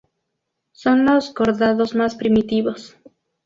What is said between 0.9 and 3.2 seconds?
los cordados más primitivos.